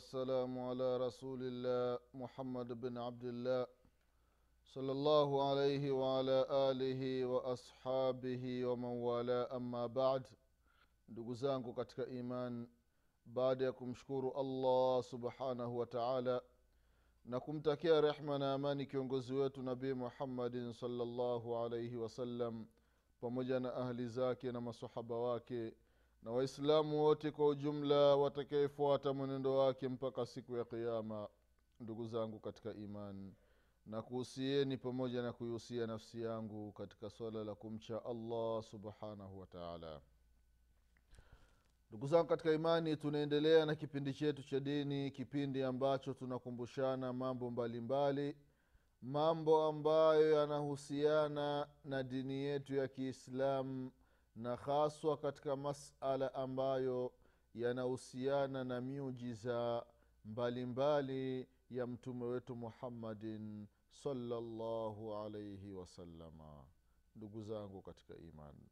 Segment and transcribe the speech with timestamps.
[0.00, 3.66] والسلام على رسول الله محمد بن عبد الله
[4.64, 10.26] صلى الله عليه وعلى آله وأصحابه ومن والاه أما بعد
[11.08, 12.68] ndugu zangu katika iman
[13.26, 16.42] baada ya kumshukuru allah subhanahu wa taala
[17.24, 22.66] na kumtakia rehma na amani kiongozi wetu nabii muhammadin salllahu alaihi wasallam
[23.20, 25.72] pamoja na ahli zake na masahaba wake
[26.21, 31.27] na waislamu wote kwa ujumla watakayefuata mwenendo wake mpaka siku ya qiama
[31.79, 33.35] ndugu zangu katika imani
[33.85, 40.01] na kuhusieni pamoja na kuihusia nafsi yangu katika swala la kumcha allah subhanahu wataala
[41.89, 48.21] ndugu zangu katika imani tunaendelea na kipindi chetu cha dini kipindi ambacho tunakumbushana mambo mbalimbali
[48.21, 48.37] mbali,
[49.01, 53.91] mambo ambayo yanahusiana na dini yetu ya kiislamu
[54.35, 57.11] na haswa katika masala ambayo
[57.55, 59.85] yanahusiana na miujiza
[60.25, 66.63] mbalimbali ya mtume wetu muhammadin salallahu alaihi wasalama
[67.15, 68.69] ndugu zangu katika imani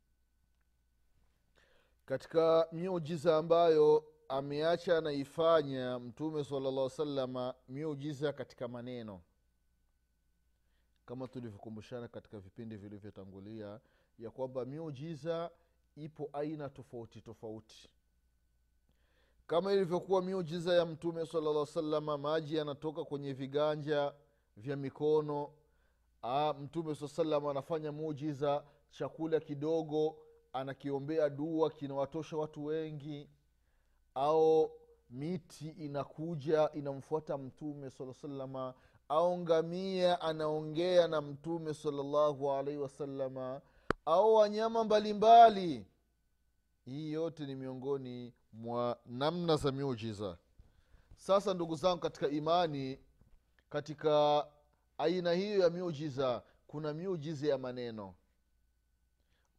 [2.05, 9.21] katika miujiza ambayo ameacha anaifanya mtume salallah salama miujiza katika maneno.
[11.05, 13.79] Kama tulivyokumbushana katika vipindi vilivyotangulia
[14.19, 15.51] ya kwamba miujiza
[15.95, 17.89] ipo aina tofauti tofauti.
[19.47, 24.13] Kama ilivyokuwa miujiza ya mtume sala salama maji yanatoka kwenye viganja
[24.57, 25.49] vya mikono
[26.21, 30.15] A, mtume saa salam anafanya muujiza chakula kidogo
[30.53, 33.29] anakiombea dua kinawatosha watu wengi
[34.15, 34.71] au
[35.09, 38.73] miti inakuja inamfuata mtume saa salama
[39.09, 43.61] au ngamia anaongea na mtume salallahu alaihi wasalama
[44.09, 45.85] au wanyama mbalimbali.
[46.85, 50.37] Hii yote ni miongoni mwa namna za miujiza.
[51.15, 52.99] Sasa ndugu zangu katika imani
[53.69, 54.45] katika
[54.97, 58.15] aina hiyo ya miujiza kuna miujiza ya maneno.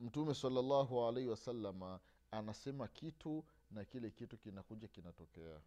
[0.01, 2.01] Mtume salllahu alaihi wasalama
[2.31, 5.61] anasema kitu na kile kitu kinakuja kinatokea.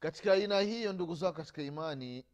[0.00, 2.24] Katika aina hiyo ndugu zangu katika imani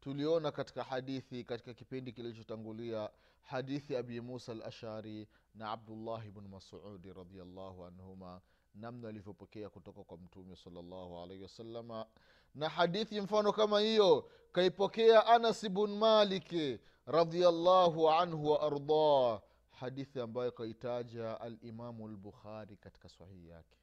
[0.00, 3.10] tuliona katika hadithi katika kipindi kilichotangulia
[3.42, 8.40] hadithi abi musa al ashari na abdullahi bnu masudi radiallahu anhuma
[8.74, 12.06] namna alivyopokea kutoka kwa mtume salllahu alaihi wasalama
[12.54, 21.40] na hadithi mfano kama hiyo kaipokea anas bn maliki radiallahu anhu waardah hadithi ambayo kaitaja
[21.40, 23.76] alimamu lbukhari katika sahihi yake.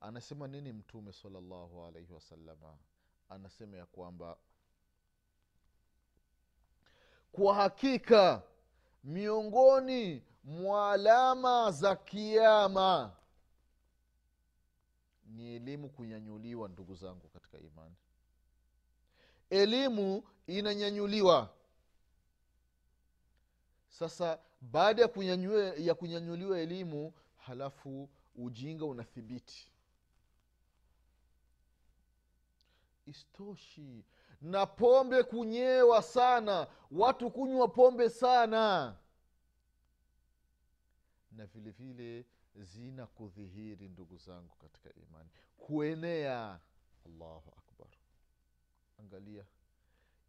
[0.00, 2.76] Anasema nini mtume salllahu alaihi wasalama
[3.28, 4.36] anasema ya kwamba
[7.32, 8.42] kwa hakika
[9.04, 13.16] miongoni mwa alama za kiama
[15.26, 17.94] ni elimu kunyanyuliwa ndugu zangu katika imani.
[19.50, 21.54] Elimu inanyanyuliwa.
[23.88, 25.02] Sasa baada
[25.78, 29.72] ya kunyanyuliwa, elimu halafu ujinga unathibiti.
[33.06, 34.04] Istoshi
[34.42, 38.96] na pombe kunyewa sana watu kunywa pombe sana.
[41.32, 42.26] Na vile vile
[42.56, 45.30] zina kudhihiri ndugu zangu katika imani.
[45.58, 46.60] Kuenea.
[47.06, 47.88] Allahu akbar.
[49.00, 49.44] Angalia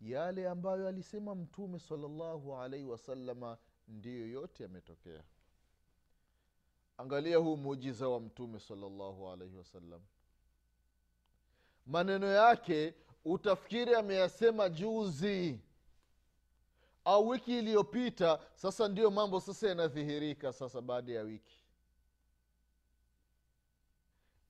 [0.01, 5.23] yale ambayo alisema mtume salallahu alaihi wasalama ndiyo yote yametokea.
[6.97, 10.01] Angalia huu muujiza wa mtume salallahu alaihi wasallam
[11.85, 12.93] maneno yake
[13.25, 15.59] utafikiri ameyasema juzi
[17.05, 21.59] au wiki iliyopita sasa ndiyo mambo sasa yanadhihirika sasa baada ya wiki.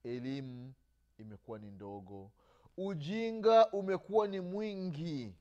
[0.03, 0.73] Elimu
[1.17, 2.31] imekuwa ni ndogo.
[2.77, 5.33] Ujinga umekuwa ni mwingi.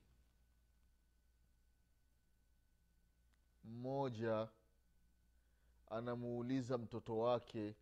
[3.64, 4.48] Mmoja
[5.90, 7.74] anamuuliza mtoto wake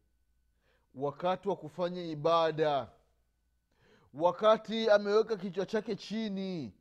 [0.94, 2.88] wakati wa kufanya ibada
[4.14, 6.74] wakati ameweka kichwa chake chini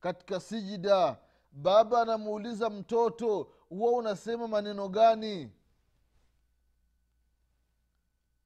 [0.00, 1.18] katika sijida
[1.52, 5.52] baba anamuuliza mtoto huwa unasema maneno gani?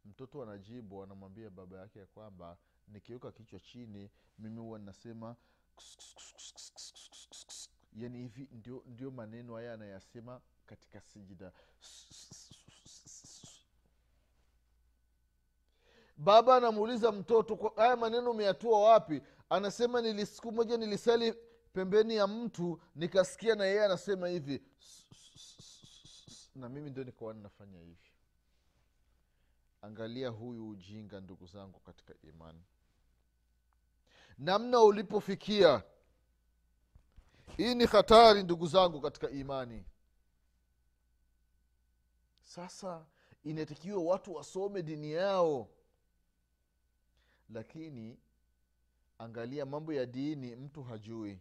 [0.04, 2.56] Mtoto anajibu anamwambia baba yake ya kwamba
[2.88, 5.36] nikiweka kichwa chini mimi huwa ninasema
[7.92, 11.52] yani hivi ndio, ndio maneno haya anayasema katika sijida
[16.16, 19.22] baba anamuuliza mtoto "Kwa- haya maneno umeyatua wapi?
[19.50, 21.32] Anasema nili siku moja nilisali
[21.72, 24.62] pembeni ya mtu nikasikia na yeye anasema hivi
[26.54, 28.12] na mimi ndio nikawa ninafanya hivi.
[29.82, 32.62] Angalia huyu ujinga ndugu zangu katika imani.
[34.38, 35.82] Namna ulipofikia.
[37.56, 39.84] Hii ni hatari ndugu zangu katika imani.
[42.42, 43.06] Sasa
[43.44, 45.68] inatakiwa watu wasome dini yao
[47.50, 48.18] lakini
[49.18, 51.38] angalia mambo ya dini mtu hajui.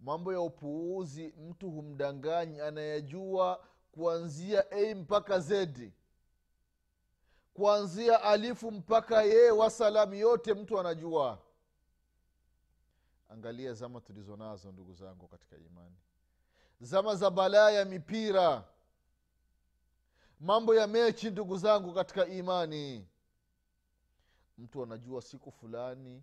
[0.00, 5.92] Mambo ya upuuzi mtu humdanganyi anayejua kuanzia a mpaka zedi
[7.54, 11.38] kuanzia alifu mpaka yee wasalamu yote mtu anajua.
[13.28, 15.96] Angalia zama tulizo nazo ndugu zangu katika imani.
[16.80, 18.64] Zama za balaa ya mipira.
[20.40, 23.06] Mambo ya mechi ndugu zangu katika imani
[24.62, 26.22] mtu anajua siku fulani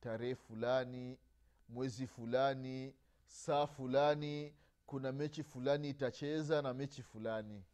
[0.00, 1.18] tarehe fulani
[1.68, 2.94] mwezi fulani
[3.26, 4.54] saa fulani
[4.86, 7.64] kuna mechi fulani itacheza na mechi fulani.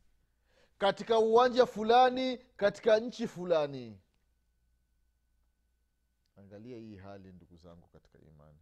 [0.78, 4.00] Katika uwanja fulani katika nchi fulani.
[6.38, 8.58] Angalia hii hali ndugu zangu katika imani.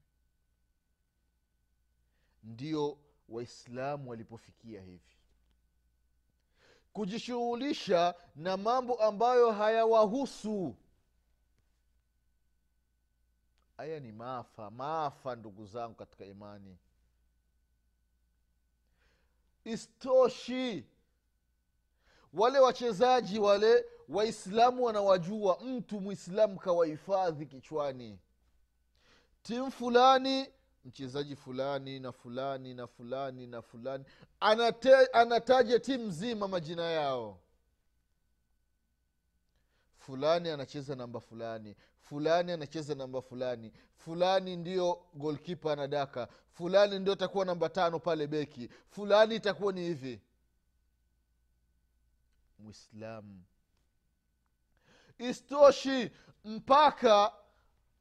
[2.42, 5.16] Ndio waislamu walipofikia hivi.
[6.92, 10.76] Kujishughulisha na mambo ambayo hayawahusu
[13.76, 16.78] haya ni maafa maafa ndugu zangu katika imani.
[19.64, 20.84] Istoshi
[22.32, 28.18] wale wachezaji wale waislamu wanawajua mtu mwislamu kawahifadhi kichwani.
[29.42, 30.48] Timu fulani
[30.84, 34.04] mchezaji fulani na fulani na fulani na fulani
[34.40, 37.38] Anate, anataja timu nzima majina yao
[40.06, 47.44] fulani anacheza namba fulani fulani anacheza namba fulani fulani ndio golkipa anadaka fulani ndio atakuwa
[47.44, 50.20] namba tano pale beki fulani itakuwa ni hivi.
[52.58, 53.42] Mwislamu
[55.18, 56.10] istoshi
[56.44, 57.32] mpaka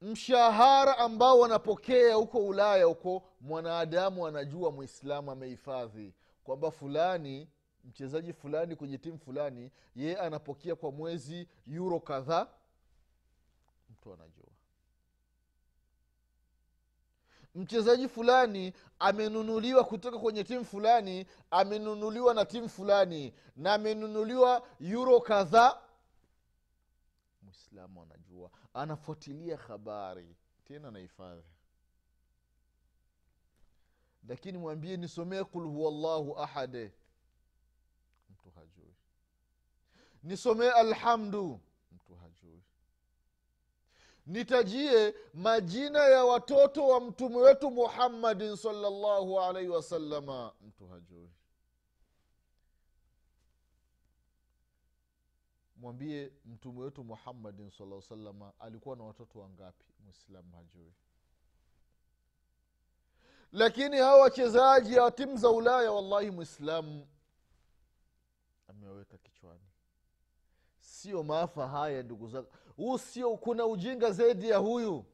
[0.01, 6.13] mshahara ambao wanapokea huko ulaya huko mwanadamu anajua mwislamu amehifadhi
[6.43, 7.49] kwamba fulani
[7.83, 12.47] mchezaji fulani kwenye timu fulani yeye anapokea kwa mwezi yuro kadhaa.
[13.89, 14.47] Mtu anajua.
[17.55, 25.81] Mchezaji fulani amenunuliwa kutoka kwenye timu fulani amenunuliwa na timu fulani na amenunuliwa yuro kadhaa.
[27.41, 28.51] Mwislamu anajua.
[28.73, 30.35] Anafuatilia habari.
[30.65, 31.53] Tena anahifadhi
[34.27, 36.91] lakini mwambie nisomee kul huwallahu ahade
[38.29, 38.95] mtu hajui
[40.23, 41.59] nisomee alhamdu.
[41.91, 42.61] Mtu hajui.
[44.25, 51.29] Nitajie majina ya watoto wa mtume wetu muhammadin salllahu alaihi wasalama mtu hajui.
[55.75, 59.85] Mwambie mtume wetu muhammadin sala salama alikuwa na watoto wangapi?
[60.05, 60.93] Mwislamu hajui.
[63.51, 67.07] Lakini hawa wachezaji wa timu za ulaya wallahi mwislamu
[68.67, 69.72] ameweka kichwani
[71.03, 72.57] sio maafa haya ndugu zako.
[72.75, 75.05] Huu sio kuna ujinga zaidi ya huyu.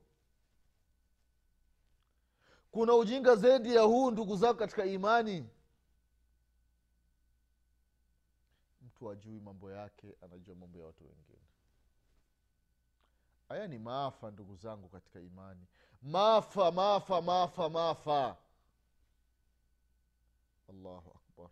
[2.72, 5.50] Kuna ujinga zaidi ya huu ndugu zangu katika imani.
[8.82, 11.48] Mtu ajui mambo yake anajua mambo ya watu wengine.
[13.50, 15.66] Haya ni maafa ndugu zangu katika imani.
[16.02, 18.38] Maafa maafa maafa maafa.
[20.70, 21.50] Allahu akbar.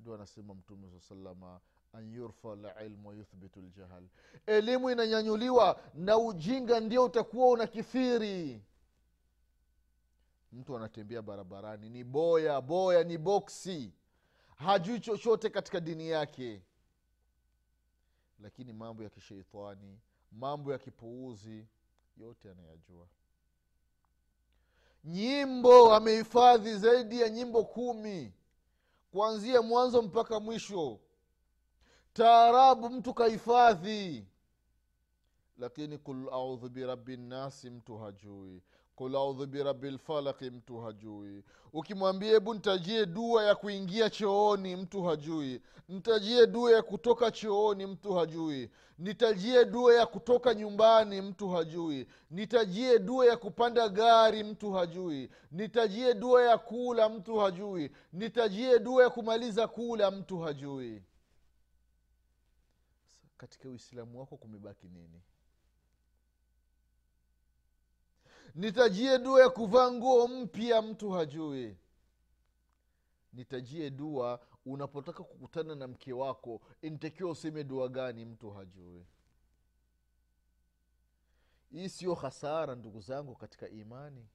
[0.00, 1.60] Ndio anasema mtume saa salama
[1.92, 4.08] an yurfa lilmu wayuthbitu ljahal
[4.46, 8.62] elimu inanyanyuliwa na ujinga ndio utakuwa una kithiri
[10.52, 13.92] mtu anatembea barabarani ni boya boya ni boksi.
[14.56, 16.62] Hajui chochote katika dini yake.
[18.40, 20.00] Lakini mambo ya kisheitani
[20.32, 21.66] mambo ya kipuuzi
[22.16, 23.06] yote anayajua.
[25.04, 28.32] Nyimbo amehifadhi zaidi ya nyimbo kumi.
[29.10, 31.00] Kuanzia mwanzo mpaka mwisho
[32.12, 34.24] taarabu mtu kahifadhi.
[35.58, 38.62] Lakini kul audhu birabi nnasi mtu hajui.
[38.96, 41.44] Kul audhu birabi lfalaki mtu hajui.
[41.72, 45.62] Ukimwambia hebu ntajie dua ya kuingia chooni mtu hajui.
[45.88, 48.70] Ntajie dua ya kutoka chooni mtu hajui.
[48.98, 52.06] Nitajie dua ya kutoka nyumbani mtu hajui.
[52.30, 55.30] Nitajie dua ya kupanda gari mtu hajui.
[55.52, 57.90] Nitajie dua ya kula mtu hajui.
[58.12, 61.02] Nitajie dua ya kumaliza kula mtu hajui
[63.38, 65.22] katika uislamu wako kumebaki nini?
[68.54, 71.76] Nitajie dua ya kuvaa nguo mpya mtu hajui.
[73.32, 79.06] Nitajie dua unapotaka kukutana na mke wako intakiwa useme dua gani mtu hajui.
[81.70, 84.26] Hii siyo hasara ndugu zangu katika imani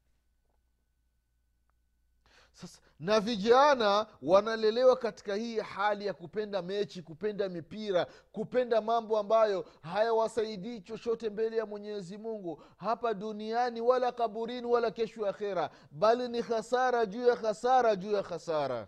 [2.54, 9.66] sasa na vijana wanalelewa katika hii hali ya kupenda mechi kupenda mipira kupenda mambo ambayo
[9.82, 16.42] hayawasaidii chochote mbele ya mwenyezi mungu hapa duniani wala kaburini wala kesho akhera bali ni
[16.42, 18.88] hasara juu ya hasara juu ya hasara.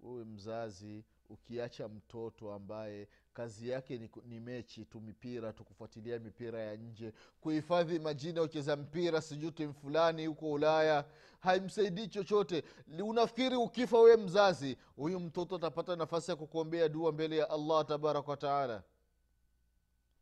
[0.00, 6.60] Wewe mzazi ukiacha mtoto ambaye kazi yake ni, ni mechi tu mipira tu kufuatilia mipira
[6.60, 11.04] ya nje kuhifadhi majina ucheza mpira sijui timu fulani huko ulaya.
[11.40, 12.64] Haimsaidii chochote.
[13.04, 18.30] Unafikiri ukifa wewe mzazi huyu mtoto atapata nafasi ya kukuombea dua mbele ya allah tabaraka
[18.30, 18.82] wataala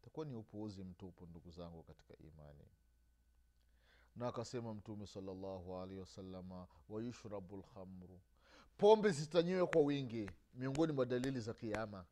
[0.01, 2.65] itakuwa ni upuuzi mtupu ndugu zangu katika imani.
[4.17, 8.21] Na akasema mtume salllahu alaihi wasalama wayushrabu lhamru
[8.79, 12.05] pombe zitanyiwe kwa wingi miongoni mwa dalili za kiama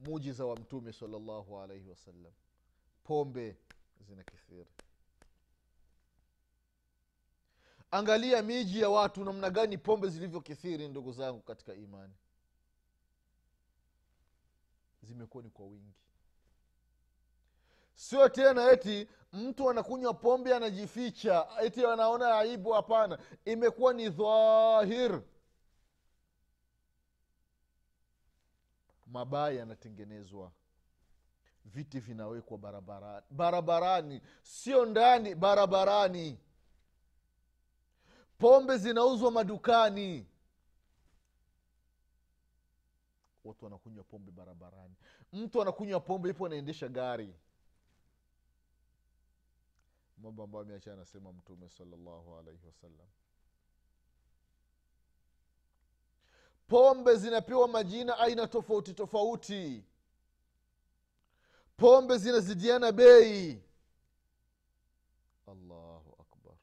[0.00, 2.32] mujiza wa mtume salllahu alaihi wasallam
[3.04, 3.56] pombe
[4.00, 4.70] zina kithiri
[7.90, 12.14] angalia miji ya watu namna gani pombe zilivyokithiri ndugu zangu katika imani.
[15.02, 15.94] Zimekuwa ni kwa wingi.
[17.94, 23.18] Sio tena eti mtu anakunywa pombe anajificha eti anaona aibu hapana.
[23.44, 25.22] Imekuwa ni dhahir
[29.10, 30.52] mabaya yanatengenezwa.
[31.64, 33.26] Viti vinawekwa barabarani.
[33.30, 36.38] Barabarani sio ndani barabarani.
[38.38, 40.26] Pombe zinauzwa madukani.
[43.44, 44.94] Watu wanakunywa pombe barabarani.
[45.32, 47.34] Mtu anakunywa pombe ipo anaendesha gari.
[50.18, 53.06] Mambo ambayo ameacha anasema mtume salallahu alaihi wasallam
[56.70, 59.84] pombe zinapewa majina aina tofauti tofauti.
[61.76, 63.62] Pombe zinazidiana bei.
[65.46, 66.54] Allahu akbar.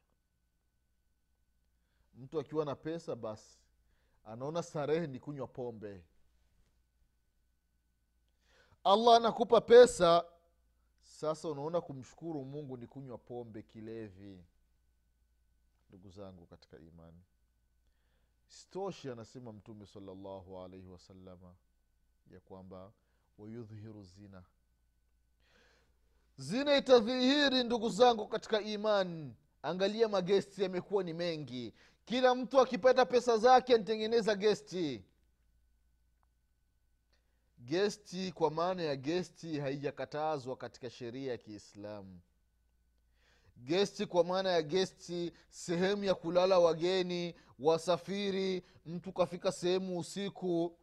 [2.14, 3.58] Mtu akiwa na pesa basi
[4.24, 6.04] anaona starehe ni kunywa pombe.
[8.84, 10.24] Allah anakupa pesa
[11.02, 14.44] sasa unaona kumshukuru mungu ni kunywa pombe kilevi.
[15.88, 17.22] Ndugu zangu katika imani
[18.48, 21.54] stoshi anasema mtume salllahu alaihi wasalama
[22.30, 22.92] ya kwamba
[23.38, 24.42] wayudhhiru zina.
[26.36, 31.74] Zina itadhihiri ndugu zangu katika imani angalia magesti yamekuwa ni mengi.
[32.04, 35.04] Kila mtu akipata pesa zake anatengeneza gesti.
[37.58, 42.20] Gesti kwa maana ya gesti haijakatazwa katika sheria ya kiislamu
[43.58, 50.78] gesti kwa maana ya gesti sehemu ya kulala wageni wasafiri mtu kafika sehemu usiku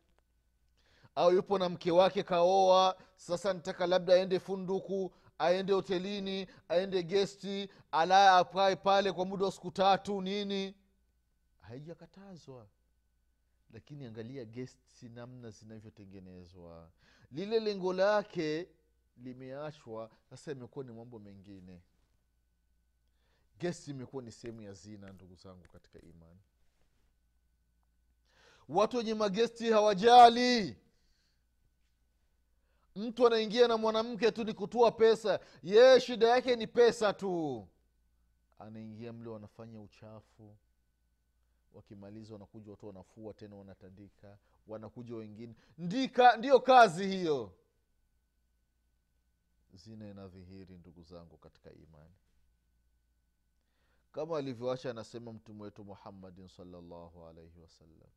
[1.16, 7.70] au yupo na mke wake kaoa sasa nitaka labda aende funduku aende hotelini aende gesti
[7.92, 10.76] alaye apae pale kwa muda wa siku tatu nini.
[11.62, 12.68] Haijakatazwa.
[13.74, 16.90] Lakini angalia gesti namna zinavyotengenezwa.
[17.32, 18.68] Lile lengo lake
[19.18, 21.82] limeachwa sasa imekuwa ni mambo mengine
[23.60, 26.40] gesti imekuwa ni sehemu ya zina ndugu zangu katika imani.
[28.70, 30.78] Watu wenye magesti hawajali.
[32.96, 35.40] Mtu anaingia na mwanamke tu ni kutua pesa.
[35.64, 37.68] Yeye shida yake ni pesa tu.
[38.60, 40.56] Anaingia mle wanafanya uchafu.
[41.74, 45.56] Wakimaliza wanakuja watu wanafua tena wanatandika wanakuja wengine.
[45.78, 47.54] Ndika ndiyo kazi hiyo.
[49.74, 52.14] Zina inadhihiri ndugu zangu katika imani
[54.16, 58.10] kama alivyoacha anasema mtume wetu muhammadin salllahu alaihi wasallam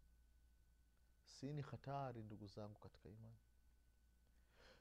[1.24, 3.36] si ni hatari ndugu zangu katika imani?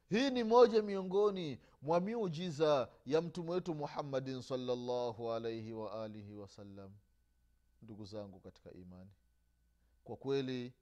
[0.09, 6.91] Hii ni moja miongoni mwa miujiza ya mtume wetu muhammadin salllahu alaihi waalihi wasallam
[7.81, 9.11] ndugu zangu katika imani.
[10.03, 10.73] Kwa kweli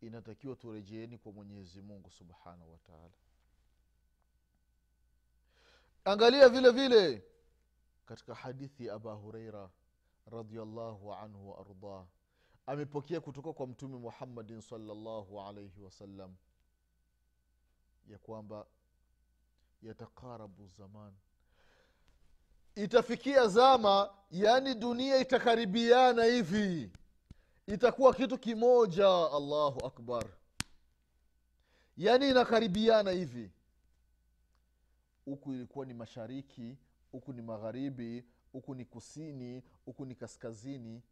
[0.00, 3.14] inatakiwa turejeeni kwa mwenyezi mungu subhanahu wataala
[6.04, 7.31] angalia vile vile
[8.12, 9.70] katika hadithi ya aba hureira
[10.26, 12.06] radiallahu anhu waardah
[12.66, 16.34] amepokea kutoka kwa mtume muhammadin salllahu alaihi wasallam
[18.08, 18.66] ya kwamba
[19.82, 21.12] yatakarabu zaman.
[22.74, 26.92] Itafikia zama yaani dunia itakaribiana hivi.
[27.66, 30.26] Itakuwa kitu kimoja allahu akbar.
[31.96, 33.50] Yaani inakaribiana hivi.
[35.24, 36.76] Huku ilikuwa ni mashariki
[37.12, 41.02] huku ni magharibi huku ni kusini huku ni kaskazini.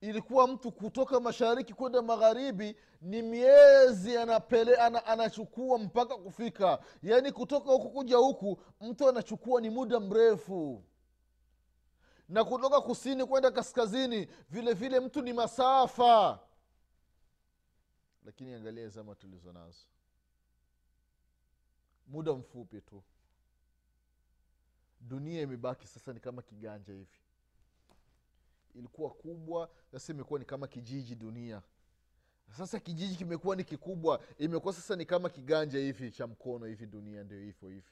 [0.00, 6.82] Ilikuwa mtu kutoka mashariki kwenda magharibi ni miezi anapele, ana, anachukua mpaka kufika.
[7.02, 10.84] Yaani kutoka huku kuja huku mtu anachukua ni muda mrefu.
[12.28, 16.40] Na kutoka kusini kwenda kaskazini vile vile mtu ni masafa.
[18.24, 19.86] Lakini angalia zama tulizo nazo.
[22.06, 23.02] Muda mfupi tu
[25.02, 27.18] dunia imebaki sasa ni kama kiganja hivi.
[28.74, 31.62] Ilikuwa kubwa sasa imekuwa ni kama kijiji dunia.
[32.56, 37.24] Sasa kijiji kimekuwa ni kikubwa imekuwa sasa ni kama kiganja hivi cha mkono hivi dunia
[37.24, 37.90] ndio hivyo hivi.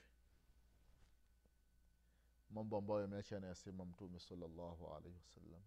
[2.50, 5.60] Mambo ambayo yameacha anayasema mtume salallahu alaihi wasallam.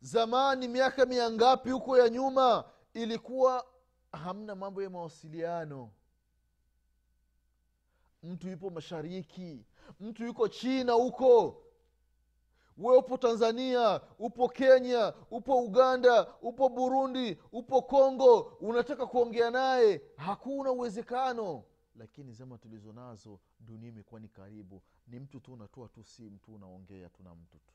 [0.00, 2.64] Zamani miaka mia ngapi huko ya nyuma
[2.94, 3.66] ilikuwa
[4.12, 5.90] hamna mambo ya mawasiliano
[8.24, 9.64] mtu yupo mashariki.
[10.00, 11.60] Mtu yuko china huko.
[12.78, 18.40] We upo tanzania upo kenya upo uganda upo burundi upo kongo.
[18.40, 20.02] Unataka kuongea naye?
[20.16, 21.64] Hakuna uwezekano.
[21.96, 24.82] Lakini zama tulizo nazo dunia imekuwa ni karibu.
[25.06, 27.74] Ni mtu tu unatoa tu simu tu unaongea tu na mtu tu.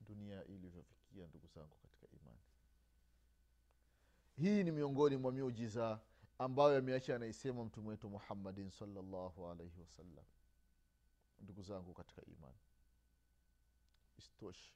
[0.00, 2.38] Dunia ilivyofikia ndugu zangu katika imani.
[4.36, 6.00] Hii ni miongoni mwa miujiza
[6.38, 10.24] ambayo ameacha anaisema mtume wetu muhammadin salllahu alaihi wasallam
[11.40, 12.58] ndugu zangu katika imani.
[14.18, 14.72] Isitoshi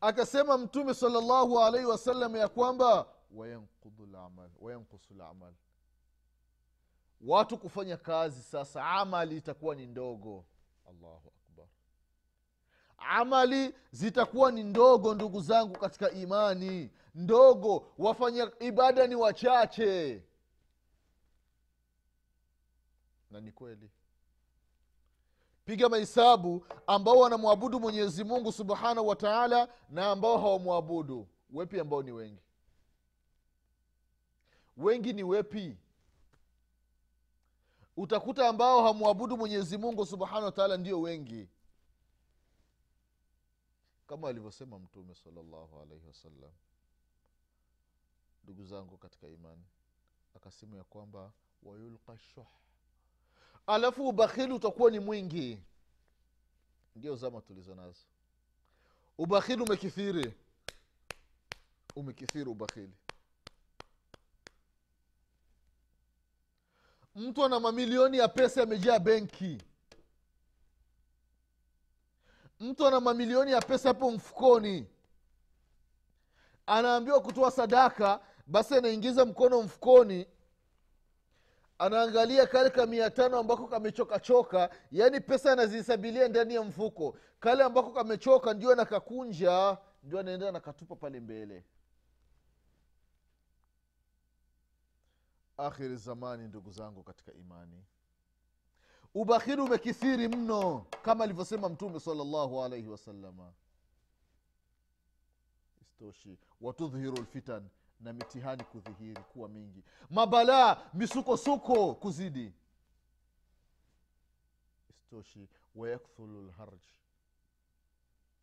[0.00, 3.06] akasema mtume salllahu alaihi wasallam ya kwamba
[4.60, 5.54] wayankusu lamal
[7.20, 10.44] watu kufanya kazi sasa amali itakuwa ni ndogo.
[10.86, 11.66] Allahu akbar.
[12.98, 20.22] Amali zitakuwa ni ndogo ndugu zangu katika imani ndogo wafanya ibada ni wachache.
[23.30, 23.90] Na ni kweli.
[25.64, 31.28] Piga mahesabu ambao wanamwabudu mwenyezi mungu subhanahu wa taala na ambao hawamwabudu.
[31.50, 32.42] Wepi ambao ni wengi?
[34.76, 35.76] Wengi ni wepi?
[37.96, 41.48] Utakuta ambao hamwabudu mwenyezi mungu subhanahu wa ndio wengi.
[44.06, 46.50] Kama alivyosema mtume salllahu alaihi wasallam
[48.44, 49.64] ndugu zangu katika imani.
[50.36, 52.46] Akasema ya kwamba wayulqa shuh.
[53.66, 55.62] Alafu ubakhili utakuwa ni mwingi.
[56.96, 58.00] Ndio zama tulizo nazo.
[59.18, 60.34] Ubakhili umekithiri.
[61.96, 62.92] Umekithiri ubakhili.
[67.14, 69.58] Mtu ana mamilioni ya pesa yamejaa benki.
[72.60, 74.86] Mtu ana mamilioni ya pesa hapo mfukoni.
[76.66, 80.26] Anaambiwa kutoa sadaka basi anaingiza mkono mfukoni
[81.78, 87.16] anaangalia kale ka mia tano ambako kamechokachoka yaani pesa anazihesabilia ndani ya mfuko.
[87.40, 91.64] Kale ambako kamechoka ndio anakakunja ndio anaenda nakatupa pale mbele.
[95.56, 97.84] Akhiri zamani ndugu zangu katika imani.
[99.14, 103.52] Ubakhiri umekithiri mno kama alivyosema mtume salllahu alaihi wasalama
[105.82, 107.68] istoshi watudhhiru lfitan
[108.04, 109.82] na mitihani kudhihiri kuwa mingi.
[110.10, 112.52] Mabalaa misukosuko kuzidi.
[114.90, 116.82] Istoshi wayakthulu lharj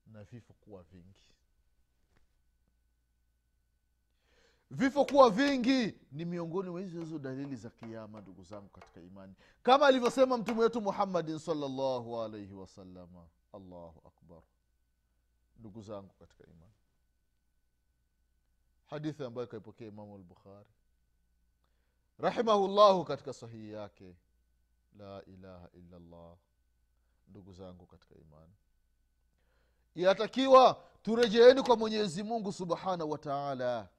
[0.07, 1.27] na vifo kuwa vingi.
[4.71, 9.33] Vifo kuwa vingi ni miongoni mwa hizo dalili za kiama ndugu zangu katika imani.
[9.63, 14.41] Kama alivyosema mtume wetu muhammadin salllahu alaihi wasalama allahu akbar.
[15.59, 16.71] Ndugu zangu katika imani
[18.91, 20.69] hadithi ambayo kaipokea imamu lbukhari
[22.19, 24.15] rahimahullahu katika sahihi yake
[24.99, 26.35] la ilaha illa llah
[27.27, 28.53] ndugu zangu katika imani.
[29.95, 33.89] Yatakiwa turejeeni kwa mwenyezi mungu subhanahu wa taala.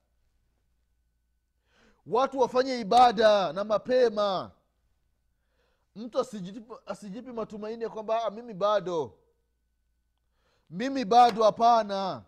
[2.05, 4.51] Watu wafanye ibada na mapema.
[5.95, 9.17] Mtu asijipi, asijipi matumaini ya kwamba mimi bado.
[10.69, 12.23] Mimi bado hapana.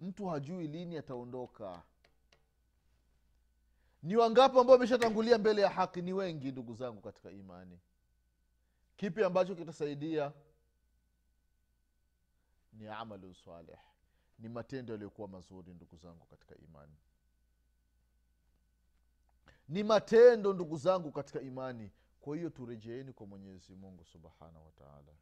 [0.00, 1.82] Mtu hajui lini ataondoka
[4.06, 6.02] ni wangapi ambao wameshatangulia mbele ya haki?
[6.02, 7.80] Ni wengi ndugu zangu katika imani.
[8.96, 10.32] Kipi ambacho kitasaidia?
[12.72, 13.78] Ni amalu saleh
[14.38, 16.96] ni matendo yaliyokuwa mazuri ndugu zangu katika imani.
[19.68, 21.90] Ni matendo ndugu zangu katika imani.
[22.20, 25.12] Kwa hiyo turejeeni kwa mwenyezi mungu subhanahu wataala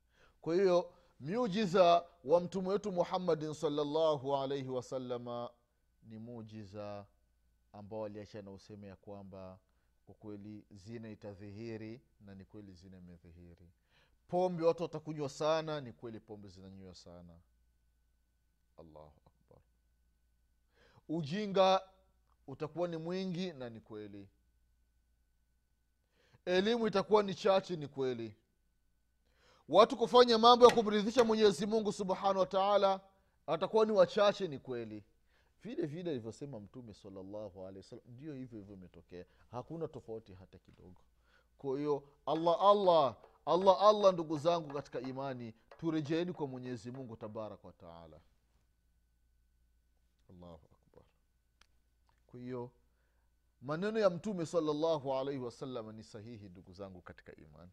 [0.40, 5.51] kwa hiyo miujiza wa mtume wetu muhammadin salllahu alaihi wasalama
[6.03, 7.07] ni mujiza
[7.75, 9.59] ambao aliacha na useme ya kwamba
[10.07, 13.69] kwa kweli zina itadhihiri na ni kweli zina imedhihiri.
[14.29, 17.39] Pombe watu watakunywa sana ni kweli pombe zinanywa sana.
[18.79, 19.59] Allahu akbar.
[21.09, 21.83] Ujinga
[22.47, 24.29] utakuwa ni mwingi na ni kweli.
[26.45, 28.37] Elimu itakuwa ni chache ni kweli.
[29.69, 33.01] Watu kufanya mambo ya kumridhisha mwenyezi mungu subhanahu wa taala
[33.47, 35.05] atakuwa ni wachache ni kweli
[35.64, 39.24] vile vile alivyosema mtume salallahu alehi ndio hivyo hivyo imetokea.
[39.50, 41.00] Hakuna tofauti hata kidogo.
[41.59, 47.66] Kwa hiyo allah allah allah allah ndugu zangu katika imani turejeeni kwa mwenyezi mungu tabaraka
[47.66, 48.20] wataala
[50.31, 51.05] allahu akbar.
[52.27, 52.70] Kwa hiyo
[53.62, 57.72] maneno ya mtume salallahu alaihi wasallam ni sahihi ndugu zangu katika imani.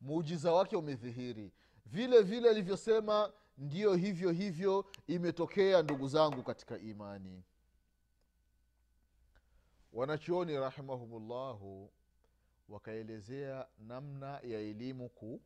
[0.00, 1.52] Muujiza wake umedhihiri.
[1.86, 7.42] Vile vile alivyosema ndiyo hivyo hivyo imetokea ndugu zangu katika imani.
[9.92, 11.92] Wanachuoni rahimahumullahu
[12.68, 15.40] wakaelezea namna ya elimu ku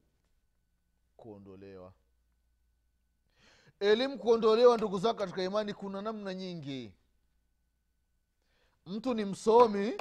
[1.16, 1.92] kuondolewa.
[3.80, 6.92] Elimu kuondolewa ndugu zangu katika imani kuna namna nyingi.
[8.86, 9.96] Mtu ni msomi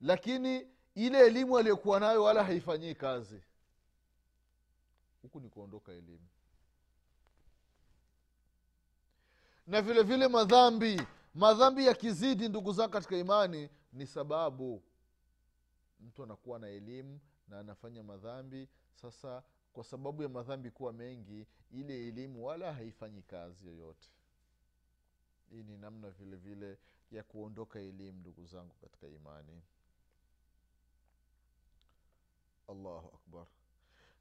[0.00, 3.42] lakini ile elimu aliyokuwa nayo wala haifanyii kazi.
[5.22, 6.28] Huku ni kuondoka elimu
[9.66, 11.02] na vile vile madhambi.
[11.34, 14.82] Madhambi yakizidi ndugu zangu katika imani ni sababu
[16.00, 18.68] mtu anakuwa na elimu na anafanya madhambi.
[18.94, 24.08] Sasa kwa sababu ya madhambi kuwa mengi ile elimu wala haifanyi kazi yoyote.
[25.50, 26.78] Hii ni namna vile vile
[27.10, 29.62] ya kuondoka elimu ndugu zangu katika imani.
[32.68, 33.46] Allahu akbar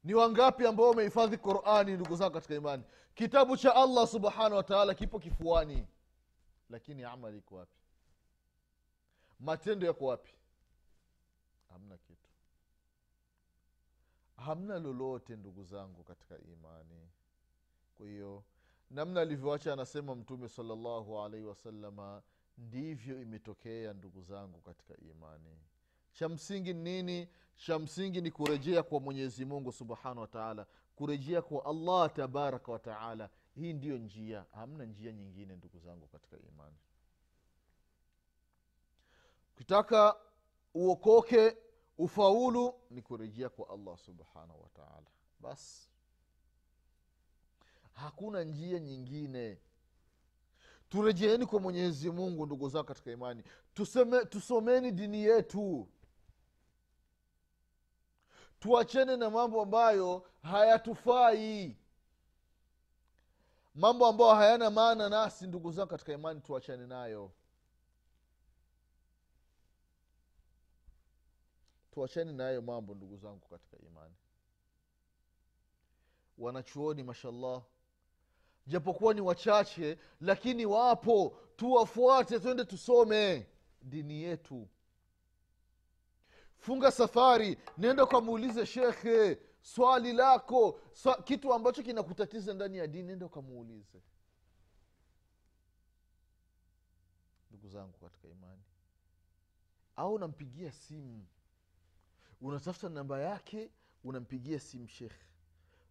[0.06, 2.84] ni wangapi ambao wamehifadhi qurani ndugu zangu katika imani?
[3.16, 5.88] Kitabu cha allah subhanahu wataala kipo kifuani.
[6.70, 7.80] Lakini amali iko wapi?
[9.40, 10.32] Matendo yako wapi?
[11.70, 12.30] Hamna kitu.
[14.38, 17.10] Hamna lolote ndugu zangu katika imani.
[17.98, 18.44] Kwa hiyo
[18.92, 22.22] namna alivyoacha anasema mtume salllahu alaihi wasalama
[22.58, 25.58] ndivyo imetokea ndugu zangu katika imani
[26.16, 27.30] cha msingi ni nini?
[27.56, 33.74] Cha msingi ni kurejea kwa mwenyezi mungu subhanahu wataala kurejea kwa allah tabaraka wataala hii
[33.74, 34.46] ndiyo njia.
[34.52, 36.76] Hamna njia nyingine ndugu zangu katika imani.
[39.56, 40.16] Ukitaka
[40.74, 41.58] uokoke
[41.98, 45.08] ufaulu ni kurejea kwa allah subhanahu wataala
[45.40, 45.90] basi
[47.94, 49.58] hakuna njia nyingine.
[50.90, 53.44] Turejeeni kwa mwenyezi mungu ndugu zao katika imani.
[53.74, 55.88] Tuseme, tusomeni dini yetu
[58.66, 61.78] tuachene na mambo ambayo hayatufai.
[63.76, 67.32] Mambo ambayo hayana maana nasi ndugu zangu katika imani tuachane nayo.
[71.92, 74.16] Tuachane nayo mambo ndugu zangu katika imani.
[76.38, 77.62] Wanachuoni mashallah
[78.68, 81.38] japokuwa ni wachache lakini wapo.
[81.56, 83.48] Tuwafuate twende tusome
[83.82, 84.68] dini yetu
[86.66, 93.26] funga safari nenda ukamuulize shekhe swali lako swa, kitu ambacho kinakutatiza ndani ya dini nenda
[93.26, 94.02] ukamuulize.
[97.52, 98.62] Ndugu zangu katika imani
[99.96, 101.26] au unampigia simu
[102.42, 103.70] unatafuta namba yake
[104.04, 105.26] unampigia simu shekhe.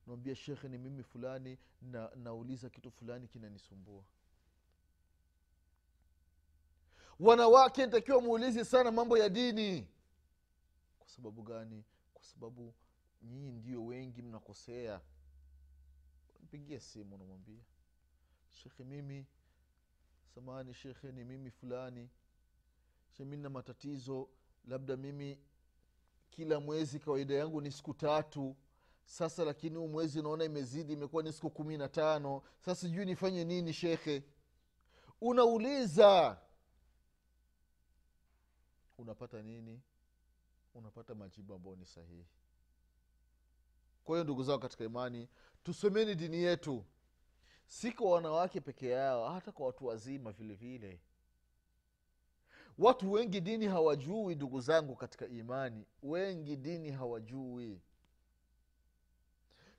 [0.07, 4.05] Nawambia shekhe ni mimi fulani na nauliza kitu fulani kinanisumbua.
[7.21, 9.89] Wanawake ntakiwa muulizi sana mambo ya dini
[11.15, 11.85] sababu gani?
[12.15, 12.75] Kwa sababu
[13.23, 15.01] nyinyi ndio wengi mnakosea.
[16.43, 17.65] Mpigia simu unamwambia
[18.49, 19.27] shekhe mimi
[20.35, 22.11] samani shekhe ni mimi fulani.
[23.17, 24.29] She mi na matatizo.
[24.65, 25.39] Labda mimi
[26.31, 28.57] kila mwezi kawaida yangu ni siku tatu.
[29.05, 32.43] Sasa lakini huu mwezi unaona imezidi imekuwa ni siku kumi na tano.
[32.61, 34.23] Sasa sijui nifanye nini shekhe?
[35.21, 36.41] Unauliza.
[38.99, 39.81] Unapata nini
[40.75, 42.27] unapata majibu ambayo ni sahihi.
[44.05, 45.29] Kwa hiyo ndugu zao katika imani
[45.65, 46.85] tusomeni dini yetu.
[47.67, 51.01] Si kwa wanawake peke yao hata kwa watu wazima vile vile.
[52.79, 55.87] Watu wengi dini hawajui ndugu zangu katika imani.
[56.03, 57.81] Wengi dini hawajui.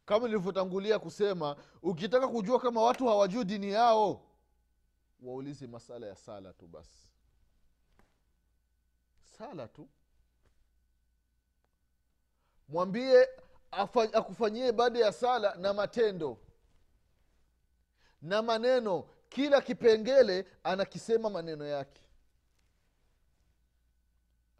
[0.05, 4.21] Kama nilivyotangulia kusema ukitaka kujua kama watu hawajui dini yao
[5.21, 7.09] waulize masala ya sala tu basi.
[9.37, 9.87] Sala tu
[12.75, 13.27] mwambie
[14.13, 16.37] akufanyie baada ya sala na matendo.
[18.21, 22.01] Na maneno kila kipengele anakisema maneno yake.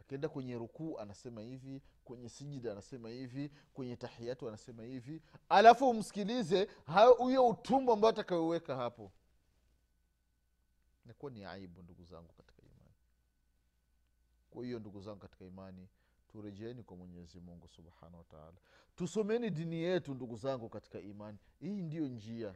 [0.00, 5.22] Akienda kwenye rukuu anasema hivi kwenye sijida anasema hivi kwenye tahiyatu anasema hivi.
[5.48, 6.68] Alafu umsikilize
[7.18, 9.12] huyo utumbo ambao atakayoweka hapo.
[11.04, 12.94] Nakuwa ni aibu ndugu zangu katika imani.
[14.50, 15.88] Kwa hiyo ndugu zangu katika imani
[16.36, 18.56] turejeeni kwa mwenyezi mungu subhanahu wataala
[18.96, 21.38] tusomeni dini yetu ndugu zangu katika imani.
[21.60, 22.54] Hii ndiyo njia.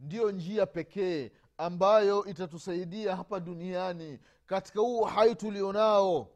[0.00, 6.30] Ndiyo njia pekee ambayo itatusaidia hapa duniani katika huu uhai tulionao.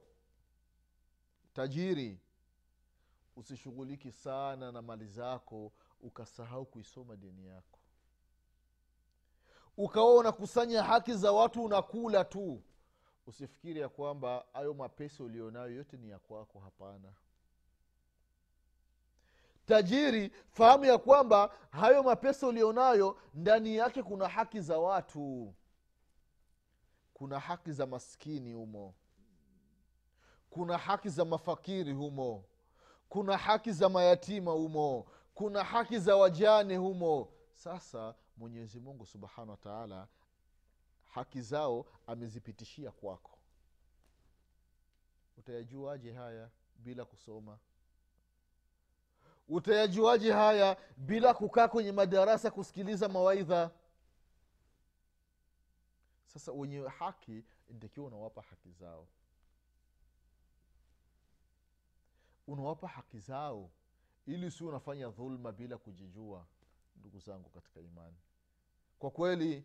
[1.52, 2.20] Tajiri
[3.36, 7.78] usishughuliki sana na mali zako ukasahau kuisoma dini yako.
[9.76, 12.62] Ukawa unakusanya haki za watu unakula tu
[13.26, 17.12] usifikiri ya kwamba hayo mapesa ulionayo yote ni ya kwako hapana.
[19.66, 25.54] Tajiri fahamu ya kwamba hayo mapesa ulionayo ndani yake kuna haki za watu.
[27.14, 28.94] Kuna haki za maskini humo.
[30.50, 32.44] Kuna haki za mafakiri humo.
[33.08, 35.06] Kuna haki za mayatima humo.
[35.34, 37.28] Kuna haki za wajane humo.
[37.52, 40.08] Sasa mwenyezi mungu subhanahu wa taala
[41.12, 43.38] haki zao amezipitishia kwako.
[45.36, 47.58] Utayajuaje haya bila kusoma?
[49.48, 53.70] Utayajuaje haya bila kukaa kwenye madarasa kusikiliza mawaidha?
[56.26, 59.08] Sasa wenye haki ntakiwa unawapa haki zao.
[62.46, 63.70] Unawapa haki zao
[64.26, 66.46] ili si unafanya dhulma bila kujijua
[66.96, 68.16] ndugu zangu katika imani.
[68.98, 69.64] Kwa kweli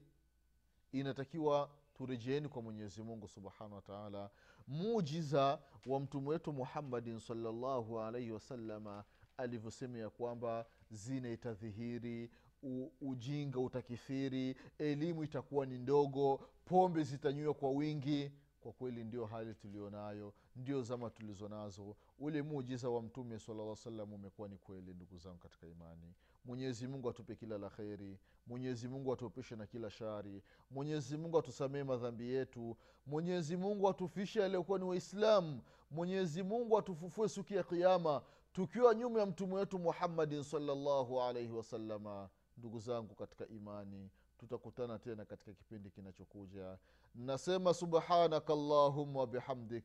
[0.92, 4.30] inatakiwa turejeeni kwa mwenyezi mungu subhanahu wa taala.
[4.68, 9.04] Mujiza wa mtume wetu muhammadin salllahu alaihi wasalama
[9.38, 12.30] alivyosema ya kwamba zina itadhihiri
[12.64, 18.32] u, ujinga utakithiri elimu itakuwa ni ndogo pombe zitanywiwa kwa wingi
[18.68, 24.14] kwa kweli ndio hali tulionayo ndio zama tulizo nazo ule muujiza wa mtume salaa salam
[24.14, 26.14] umekuwa ni kweli ndugu zangu katika imani.
[26.46, 31.84] Mwenyezi mungu atupe kila la kheri mwenyezi mungu atuepushe na kila shari mwenyezi mungu atusamee
[31.84, 38.22] madhambi yetu mwenyezi mungu atufishe aliyokuwa ni waislamu mwenyezi mungu atufufue siku ya kiama
[38.54, 45.25] tukiwa nyuma ya mtume wetu muhammadin salllahu alaihi wasalama ndugu zangu katika imani tutakutana tena
[45.25, 46.79] katika kipindi kinachokuja
[47.15, 49.85] nasema subhanaka allahumma wabihamdik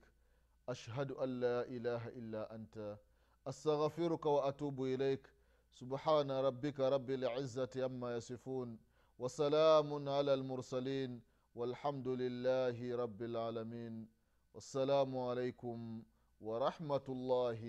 [0.68, 2.98] ashhadu an la ilaha illa anta
[3.46, 5.28] astaghfiruka wa atubu ilaik
[5.72, 8.78] subhana rabbika rabi lizati ama yasifun
[9.20, 11.22] wasalamun ala lmursalin
[11.58, 14.08] والحمد لله رب العالمين
[14.54, 16.04] والسلام عليكم
[16.42, 17.62] ورحمه الله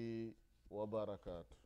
[0.71, 1.57] وبركاته